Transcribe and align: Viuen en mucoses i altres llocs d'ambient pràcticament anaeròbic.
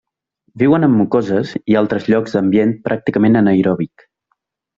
Viuen 0.61 0.87
en 0.87 0.95
mucoses 1.01 1.51
i 1.73 1.77
altres 1.81 2.07
llocs 2.13 2.35
d'ambient 2.39 2.73
pràcticament 2.89 3.39
anaeròbic. 3.45 4.07